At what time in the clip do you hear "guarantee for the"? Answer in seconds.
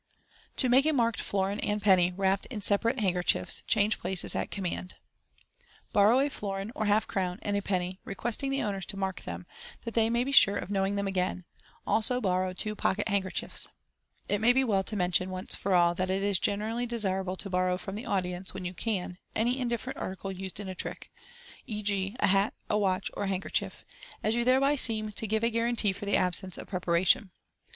25.51-26.17